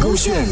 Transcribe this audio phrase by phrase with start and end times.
[0.00, 0.46] 勾选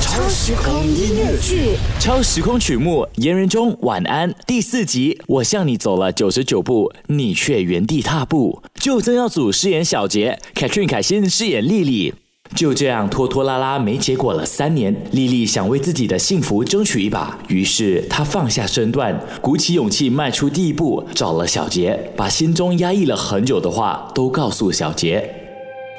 [0.00, 8.62] 超时空音乐剧，超时空曲目《言人中晚安》第四集，我向你走了九十九步，你却原地踏步。
[8.74, 12.14] 就曾耀祖饰演小杰凯特琳凯欣饰演丽丽。
[12.54, 25.28] 就这样拖拖拉拉没结果了三年，丽丽想为自己的幸福争取一把，于是她放下身段，鼓起勇气迈出第一步，找了小杰，把心中压抑了很久的话都告诉小杰。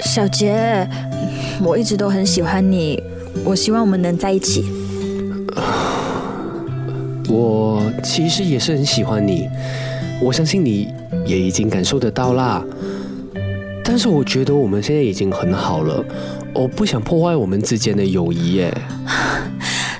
[0.00, 0.88] 小杰，
[1.62, 3.00] 我一直都很喜欢你，
[3.44, 4.64] 我希望我们能在一起。
[7.28, 9.48] 我其实也是很喜欢你，
[10.20, 10.88] 我相信你
[11.26, 12.64] 也已经感受得到啦。
[13.84, 16.04] 但是我觉得我们现在已经很好了，
[16.54, 18.72] 我不想破坏我们之间的友谊耶。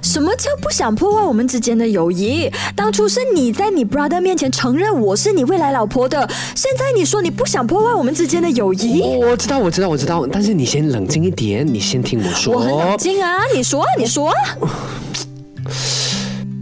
[0.03, 2.51] 什么叫不想破坏我们之间的友谊？
[2.75, 9.03] 当初是你在你 brother 面前承认我是你未来老婆的，现在你说你不想破坏我们之间的友谊？
[9.03, 10.27] 我知道，我知道，我知道。
[10.27, 12.55] 但是你先冷静一点，你先听我说。
[12.55, 14.33] 我很冷静啊，你说，你说。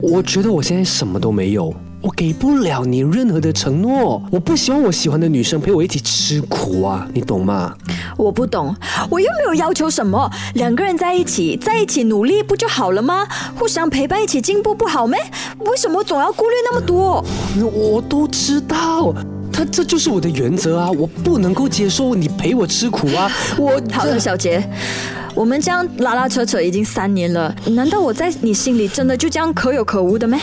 [0.00, 4.23] 我觉得我现在什么都没有，我给不了你任何的承诺。
[4.31, 7.75] 我不希望我喜欢的女生陪我一起吃苦啊，你懂吗？
[8.17, 8.75] 我不懂，
[9.11, 13.27] 我又没有要求什么，两个人在一起，在一起努力不就好了吗？
[13.57, 15.17] 互相陪伴，一起进步不好吗？
[15.61, 17.25] 为什么总要顾虑那么多？
[17.73, 19.12] 我都知道，
[19.53, 23.31] 他这就是我的原则啊，我不能够接受你陪我吃苦啊。
[23.59, 24.62] 我好了，小杰，
[25.35, 30.39] 我们这样拉拉扯扯已经三年了，难道我在你心里真的就这样可有可无的咩？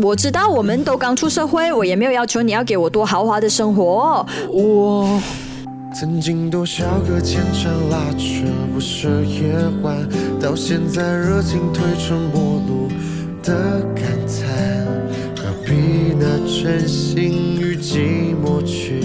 [0.00, 4.24] 我知道我们都刚出社会，我也没有要求你要给我多豪华的生活。
[4.50, 5.20] 我
[5.94, 9.96] 曾经多少个牵肠拉扯不舍夜晚，
[10.40, 12.88] 到现在热情褪成陌路
[13.42, 14.86] 的感叹，
[15.36, 19.02] 何必拿真心与寂寞去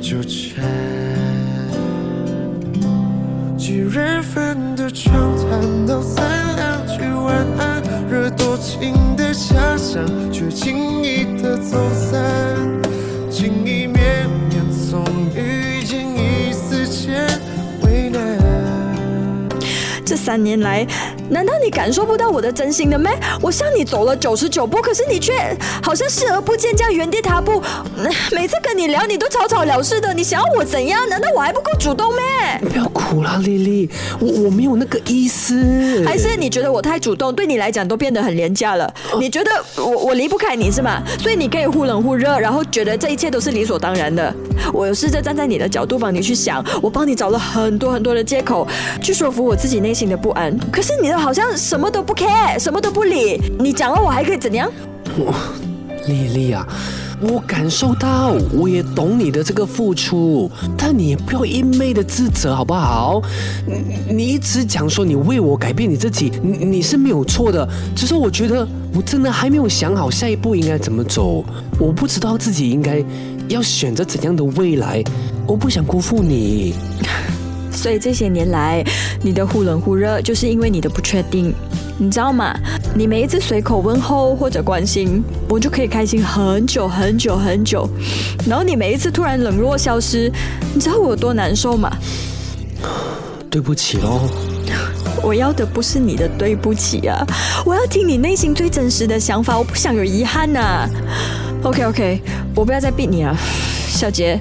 [0.00, 0.64] 纠缠？
[3.58, 6.24] 几人份的长谈，道三
[6.56, 11.76] 两句晚安，惹多情的遐想，却轻易地走
[20.30, 20.86] 三年来，
[21.30, 23.10] 难道你感受不到我的真心的咩？
[23.42, 25.32] 我向你走了九十九步，可是你却
[25.82, 27.60] 好像视而不见，这样原地踏步。
[28.30, 30.14] 每次跟你聊，你都草草了事的。
[30.14, 31.00] 你想要我怎样？
[31.08, 32.68] 难道我还不够主动咩？
[32.70, 33.90] 不要哭啦，丽丽，
[34.20, 36.04] 我我没有那个意思。
[36.06, 38.88] 还是你觉得我太主动，对你来讲都变得很廉价了？
[39.18, 41.02] 你觉得我我离不开你是吗？
[41.18, 44.32] 所以你可以忽冷忽热，然后觉得这一切都是理所当然的。
[44.72, 48.64] 我有试着站在你的角度帮你去想，我帮你找了很多很多的借口，
[49.02, 50.56] 去说服我自己内心的不安。
[50.70, 53.40] 可是你都好像什么都不 care，什么都不理。
[53.58, 54.70] 你讲了我还可以怎样？
[55.16, 55.34] 我
[56.06, 56.66] 丽丽啊，
[57.20, 63.20] 我感受到，我也懂你的这个付出，但你也不要一昧的自责，好不好？
[63.66, 71.44] 你你一直讲说你为我改变你自己，你你是没有错的，只是我觉得我真的还没有想好下一步应该怎么走，
[71.78, 73.04] 我不知道自己应该
[73.48, 75.02] 要选择怎样的未来，
[75.46, 76.74] 我不想辜负你。
[77.72, 78.84] 所以这些年来，
[79.22, 81.54] 你的忽冷忽热，就是因为你的不确定，
[81.98, 82.54] 你知道吗？
[82.94, 87.88] 你每一次随口问候或者关心，我就可以开心很久很久很久。
[88.46, 90.30] 然后你每一次突然冷落消失，
[90.74, 91.90] 你知道我有多难受吗？
[93.50, 94.28] 对不起喽。
[95.22, 97.26] 我要的不是你的对不起啊，
[97.66, 100.88] 我要听你内心最真实的想法，我不想有遗憾呐、
[101.62, 102.22] OK OK，
[102.54, 103.36] 我不要再逼你了，
[103.88, 104.40] 小杰，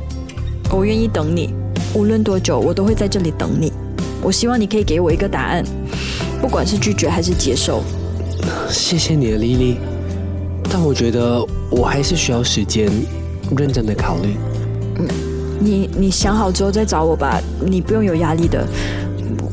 [0.71, 1.53] 我愿意等你，
[1.93, 3.73] 无论多久，我都会在这里等你。
[4.21, 5.63] 我希望你可以给我一个答案，
[6.41, 7.83] 不管是拒绝还是接受。
[8.69, 9.77] 谢谢你，的莉莉，
[10.69, 12.89] 但我觉得我还是需要时间
[13.57, 14.35] 认真的考虑。
[15.59, 18.65] 你你想好之后再找我吧，你不用有压力的。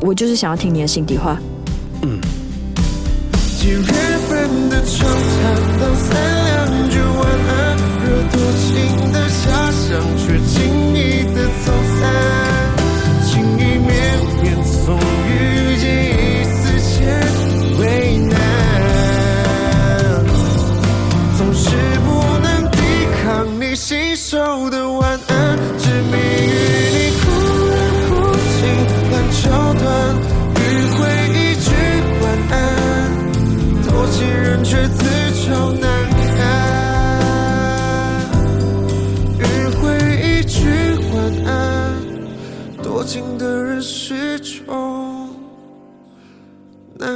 [0.00, 1.38] 我就是想要听你的心底话。
[3.58, 3.72] 几
[46.98, 47.06] 勾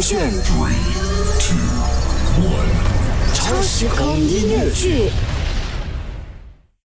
[0.00, 0.18] 选。
[3.32, 5.10] 超时空音乐剧。